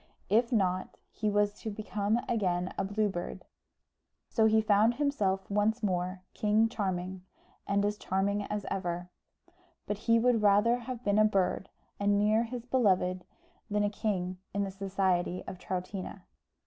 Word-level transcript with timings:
If 0.29 0.51
not, 0.51 0.97
he 1.11 1.29
was 1.29 1.53
to 1.61 1.69
become 1.69 2.21
again 2.27 2.73
a 2.75 2.83
Blue 2.83 3.07
Bird. 3.07 3.45
So 4.29 4.45
he 4.47 4.59
found 4.59 4.95
himself 4.95 5.47
once 5.47 5.83
more 5.83 6.23
King 6.33 6.69
Charming, 6.69 7.21
and 7.67 7.85
as 7.85 7.99
charming 7.99 8.41
as 8.45 8.65
ever; 8.71 9.11
but 9.85 9.99
he 10.09 10.17
would 10.17 10.41
rather 10.41 10.77
have 10.77 11.03
been 11.03 11.19
a 11.19 11.23
bird 11.23 11.69
and 11.99 12.17
near 12.17 12.45
his 12.45 12.65
beloved, 12.65 13.25
than 13.69 13.83
a 13.83 13.91
king 13.91 14.39
in 14.55 14.63
the 14.63 14.71
society 14.71 15.43
of 15.45 15.59
Troutina. 15.59 16.23